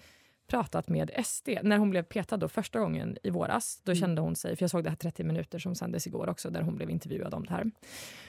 [0.47, 1.49] pratat med SD.
[1.63, 3.99] När hon blev petad då första gången i våras, då Mm.
[4.01, 6.61] kände hon sig, för jag såg det här 30 minuter som sändes igår också, där
[6.61, 7.71] hon blev intervjuad om det här.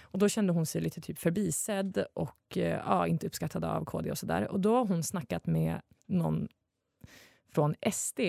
[0.03, 4.11] Och då kände hon sig lite typ förbisedd och eh, ja, inte uppskattad av KD
[4.11, 4.49] och sådär.
[4.49, 6.49] Och då har hon snackat med någon
[7.53, 8.21] från SD.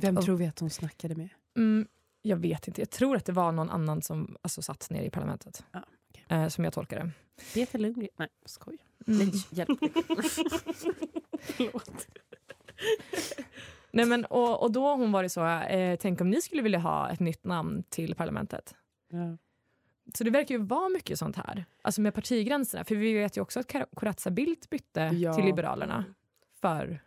[0.00, 1.28] Vem Och- tror vi att hon snackade med?
[1.56, 1.88] Mm,
[2.22, 2.80] jag vet inte.
[2.80, 5.64] Jag tror att det var någon annan som alltså, satt ner i parlamentet.
[5.72, 5.82] Ja,
[6.28, 7.10] eh, som jag tolkar det.
[7.54, 8.08] Peter Lundgren?
[8.16, 8.78] Nej, skoj.
[9.06, 9.18] Mm.
[9.18, 9.78] Nej, hjälp.
[11.40, 12.06] Förlåt.
[13.92, 16.78] Nej, men, och, och då har hon varit så, eh, tänk om ni skulle vilja
[16.78, 18.74] ha ett nytt namn till parlamentet.
[19.12, 19.36] Ja.
[20.14, 21.64] Så det verkar ju vara mycket sånt här.
[21.82, 22.84] Alltså med partigränserna.
[22.84, 25.34] För vi vet ju också att Corazza Bildt bytte Ja.
[25.34, 26.04] till Liberalerna
[26.60, 27.02] för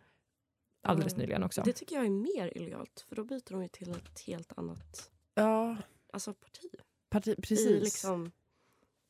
[0.84, 1.17] alldeles Ja.
[1.19, 1.62] nyligen också.
[1.65, 5.12] Det tycker jag är mer illojalt för då byter de ju till ett helt annat
[5.36, 5.78] Ja,
[6.13, 6.69] alltså parti.
[7.10, 7.67] parti, precis.
[7.69, 8.32] I, liksom,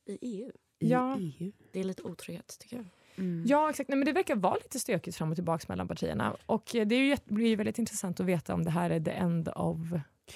[0.06, 0.52] I EU.
[0.80, 1.18] I Ja.
[1.20, 1.52] EU.
[1.72, 2.86] Det är lite otrygghet tycker jag.
[3.16, 3.44] Mm.
[3.48, 3.90] Ja, exakt.
[3.90, 6.38] Nej, men det verkar vara lite stökigt fram och tillbaka mellan partierna.
[6.46, 9.00] Och eh, det är ju, blir ju väldigt intressant att veta om det här är
[9.00, 9.78] the end of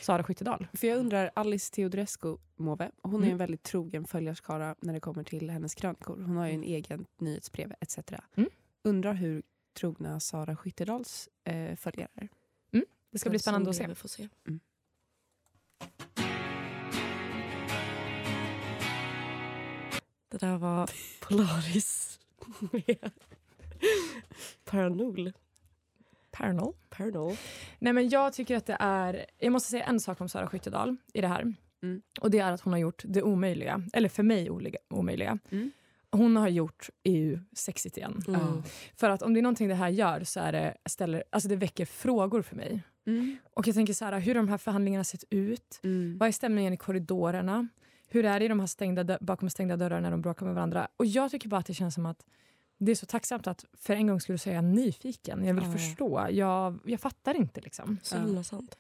[0.02, 0.68] Sara Skyttedal.
[0.74, 3.32] För jag undrar, Alice Teodorescu Måwe, hon är Mm.
[3.32, 6.16] en väldigt trogen följarskara när det kommer till hennes krönikor.
[6.22, 7.98] Hon har ju en egen nyhetsbrev etc.
[8.36, 8.50] Mm.
[8.84, 9.44] Undrar hur
[9.78, 12.30] trogna Sara Skyttedals eh, följare är.
[13.12, 13.88] Det ska bli spännande att se.
[13.88, 14.28] Vi får se.
[14.48, 14.60] Mm.
[20.30, 22.20] Det där var Polaris
[22.72, 23.12] med
[24.64, 25.34] Paranol.
[26.32, 26.74] Paranol.
[26.90, 27.36] Paranol.
[27.80, 29.26] Nej, men jag tycker att det är...
[29.38, 31.54] Jag måste säga en sak om Sara Skyttedal i det här.
[31.84, 32.02] Mm.
[32.22, 33.84] Och det är att hon har gjort det omöjliga.
[33.94, 34.50] Eller för mig
[34.90, 35.40] omöjliga.
[35.50, 35.72] Mm.
[36.18, 38.24] Hon har gjort EU sexigt igen.
[38.28, 38.64] Mm.
[38.96, 41.56] För att om det är någonting det här gör så är det, ställer, alltså det
[41.56, 42.84] väcker frågor för mig.
[43.08, 43.38] Mm.
[43.54, 45.80] Och jag tänker så här, hur har de här förhandlingarna sett ut?
[45.84, 46.18] Mm.
[46.18, 47.68] Vad är stämningen i korridorerna?
[48.10, 50.88] Hur är det i de här stängda, bakom stängda dörrar när de bråkar med varandra?
[50.98, 52.26] Och jag tycker bara att det känns som att
[52.80, 55.46] det är så tacksamt att för en gång skulle säga nyfiken.
[55.46, 55.72] Jag vill Ja.
[55.72, 56.28] förstå.
[56.32, 57.98] Jag, jag fattar inte liksom.
[58.04, 58.78] Så himla sant.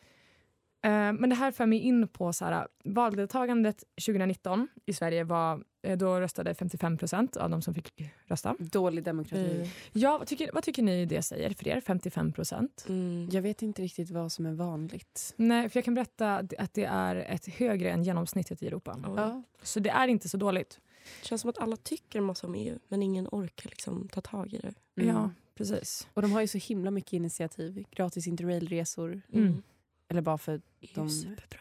[0.81, 5.63] Eh, men det här för mig in på så här, valdeltagandet 2019 i Sverige var
[5.95, 8.55] då röstade 55 procent av de som fick rösta.
[8.59, 9.55] Dålig demokrati.
[9.55, 9.67] Mm.
[9.93, 11.81] Ja, vad, tycker, vad tycker ni det säger för er?
[11.81, 12.85] 55 procent?
[12.89, 13.29] Mm.
[13.31, 15.33] Jag vet inte riktigt vad som är vanligt.
[15.35, 18.99] Nej, för jag kan berätta att det är ett högre än genomsnittet i Europa.
[19.03, 19.43] Ja.
[19.61, 20.79] Så det är inte så dåligt.
[21.21, 24.21] Det känns som att alla tycker en massa om EU men ingen orkar liksom ta
[24.21, 24.73] tag i det.
[25.01, 25.15] Mm.
[25.15, 26.07] Ja, precis.
[26.13, 27.85] Och de har ju så himla mycket initiativ.
[27.91, 29.21] Gratis interrailresor.
[29.33, 29.63] Mm.
[30.09, 31.05] Eller bara för EU de...
[31.05, 31.59] är superbra.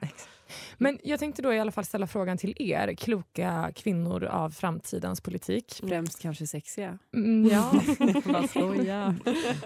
[0.78, 5.20] Men jag tänkte då i alla fall ställa frågan till er, kloka kvinnor av framtidens
[5.20, 5.80] politik.
[5.88, 6.98] Främst kanske sexiga.
[7.14, 7.72] Mm, ja,
[8.24, 9.16] vad skoja.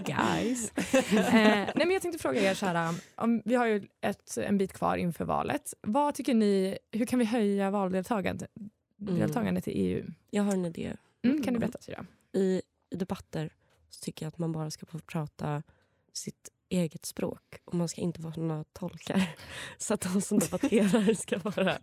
[0.05, 0.73] Guys.
[0.79, 4.59] Eh, nej, men jag tänkte fråga er så här, om, vi har ju ett, en
[4.59, 5.75] bit kvar inför valet.
[5.81, 8.51] Vad tycker ni, hur kan vi höja valdeltagandet
[8.99, 10.07] deltagandet i EU?
[10.31, 10.97] Jag har en idé.
[11.25, 12.07] Mm, kan du berätta Tyra?
[12.33, 13.53] I, I debatter
[13.91, 15.63] så tycker jag att man bara ska få prata
[16.13, 19.31] sitt eget språk och man ska inte vara några tolkar.
[19.79, 21.79] Så att de som debatterar ska bara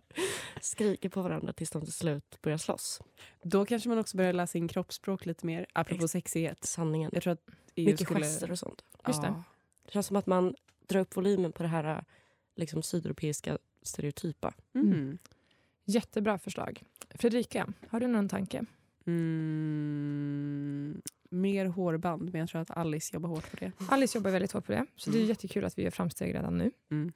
[0.60, 3.00] skrika på varandra tills de till slut börjar slåss.
[3.42, 5.66] Då kanske man också börjar läsa in kroppsspråk lite mer.
[5.72, 6.64] Apropå sexighet.
[6.64, 7.10] Sanningen.
[7.14, 7.44] Jag tror att
[7.74, 8.20] EU Mycket skulle...
[8.20, 8.84] gester och sånt.
[9.06, 9.28] Just det.
[9.28, 9.42] Ja.
[9.84, 10.54] Det känns som att man
[10.86, 12.04] drar upp volymen på det här
[12.56, 14.54] liksom, sydeuropeiska stereotypa.
[14.74, 15.18] Mm.
[15.84, 16.82] Jättebra förslag.
[17.10, 18.64] Fredrika, har du någon tanke?
[19.06, 21.02] Mm.
[21.30, 23.72] Mer hårband, men jag tror att Alice jobbar hårt på det.
[23.88, 26.58] Alice jobbar väldigt hårt på det, så det är jättekul att vi gör framsteg redan
[26.58, 26.70] nu.
[26.90, 27.12] Mm.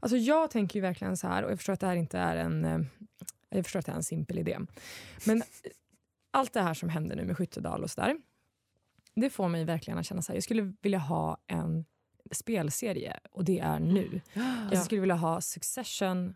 [0.00, 2.36] Alltså jag tänker ju verkligen så här, och jag förstår att det här inte är
[2.36, 2.80] en, eh,
[3.48, 4.58] jag förstår att det är en simpel idé.
[5.26, 5.42] Men
[6.30, 8.16] allt det här som händer nu med Skyttedal och sådär,
[9.14, 11.84] det får mig verkligen att känna så här, jag skulle vilja ha en
[12.30, 14.20] spelserie och det är nu.
[14.72, 16.34] Jag skulle vilja ha Succession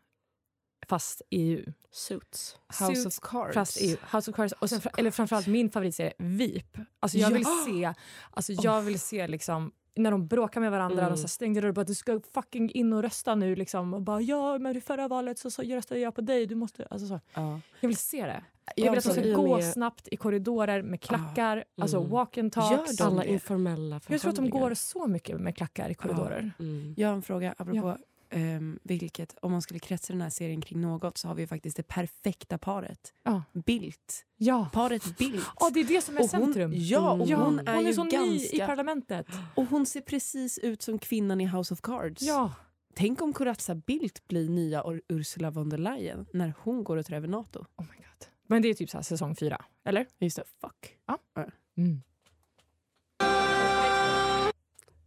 [0.88, 1.72] fast EU.
[1.90, 2.56] Suits.
[2.80, 3.54] House Suits of Cards.
[3.54, 3.96] Fast EU.
[4.12, 4.52] House of Cards.
[4.52, 6.76] Och sen, eller framförallt min favoritserie, VIP.
[7.00, 7.64] Alltså jag vill Ja!
[7.66, 7.94] se,
[8.30, 11.14] alltså jag vill se liksom när de bråkar med varandra, Mm.
[11.14, 13.94] de så stängde och bara du ska fucking in och rösta nu liksom.
[13.94, 16.86] Och bara ja men i förra valet så, så röstade jag på dig, du måste,
[16.90, 17.20] alltså så.
[17.34, 17.60] Ja.
[17.80, 18.44] Jag vill se det.
[18.64, 21.96] Ja, Jag vill att de alltså, ska gå med- snabbt i korridorer med klackar, alltså
[21.96, 22.10] Mm.
[22.10, 23.00] walk and talks.
[23.00, 26.52] Gör de Alla informella Jag tror att de går så mycket med klackar i korridorer.
[26.58, 26.94] Mm.
[26.96, 27.96] Jag har en fråga apropå
[28.32, 31.46] ehm, vilket, om man skulle kretsa den här serien kring något så har vi ju
[31.46, 33.12] faktiskt det perfekta paret.
[33.22, 33.42] Ja.
[33.52, 34.24] Bildt.
[34.36, 34.68] Ja.
[34.72, 35.46] Paret Bildt.
[35.60, 36.72] Ja, det är det som är Och hon- centrum.
[36.74, 39.26] ja, och ja, hon är ju så ny i ganska- parlamentet.
[39.54, 42.22] Och hon ser precis ut som kvinnan i House of Cards.
[42.22, 42.52] Ja,
[42.94, 47.06] Tänk om Corazza Bildt blir nya Ur- Ursula von der Leyen när hon går och
[47.06, 47.58] tar över NATO.
[47.76, 48.26] Oh my God.
[48.46, 50.06] Men det är typ så här säsong fyra, eller?
[50.18, 50.98] Just det, fuck.
[51.06, 51.18] Ja.
[51.34, 51.46] Ja.
[51.76, 52.02] Mm.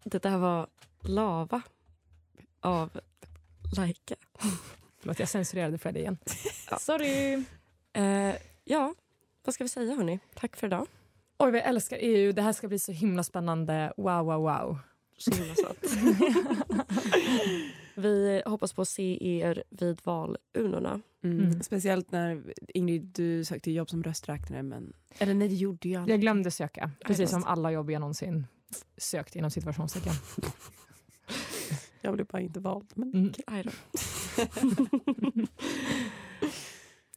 [0.03, 0.67] Det där var
[1.01, 1.61] Lava
[2.61, 2.99] av
[3.77, 4.15] Laika.
[4.99, 6.17] Förlåt, jag censurerade Freddy igen.
[6.79, 7.43] Sorry.
[7.93, 8.93] Eh, ja,
[9.45, 10.19] vad ska vi säga hörni?
[10.33, 10.87] Tack för idag.
[11.37, 12.31] Oj, vad jag älskar EU.
[12.31, 13.93] Det här ska bli så himla spännande.
[13.97, 14.79] Wow, wow, wow.
[15.17, 15.77] Så himla söt.
[17.95, 21.01] vi hoppas på att se er vid valurnorna.
[21.23, 21.39] Mm.
[21.39, 21.63] Mm.
[21.63, 24.63] Speciellt när Ingrid, du sökte jobb som rösträknare.
[24.63, 24.93] Men...
[25.17, 26.13] Eller nej, det gjorde jag aldrig.
[26.13, 28.47] Jag glömde söka, precis som alla jobb jag någonsin
[28.97, 30.13] sökt inom situationstecken.
[32.05, 32.91] Jag blev bara inte vald.
[32.95, 33.13] Men...
[33.13, 33.31] Mm.
[33.31, 33.71] Då.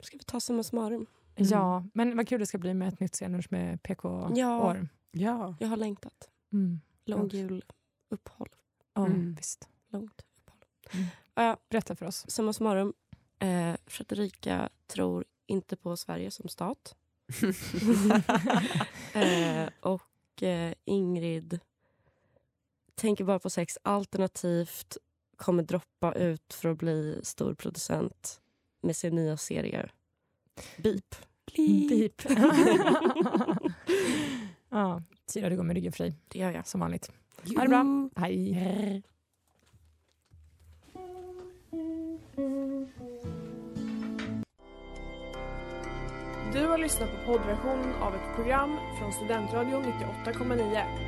[0.03, 1.07] ska vi ta summa summarum?
[1.37, 4.33] Ja, men vad kul det ska bli med ett nytt scenlunch med PK-år.
[4.37, 4.77] Ja.
[5.11, 5.55] Ja.
[5.61, 6.31] Jag har längtat.
[6.53, 6.81] Mm.
[7.05, 7.39] Lång Ja.
[7.39, 8.49] juluppehåll.
[8.95, 9.35] Ja, Mm.
[9.35, 9.69] visst.
[9.89, 10.65] Långt uppehåll.
[10.93, 11.07] Mm.
[11.35, 12.31] Ja, Berätta för oss.
[12.31, 12.93] summa summarum.
[13.39, 16.97] Eh, Fredrika tror inte på Sverige som stat.
[19.15, 21.61] eh, och eh, Ingrid
[22.99, 24.97] tänker bara på sex alternativt
[25.37, 28.41] kommer droppa ut för att bli stor producent
[28.83, 29.89] med sin nya serie
[30.77, 31.15] Beep.
[31.57, 32.23] Beep.
[34.69, 36.67] ja, Tyra, du går med ryggen fri, Det gör jag.
[36.67, 37.13] som vanligt.
[37.57, 38.11] Ha det bra.
[38.17, 39.03] Hej.
[46.53, 51.08] Du har lyssnat på poddversionen av ett program från Studentradion 98,9.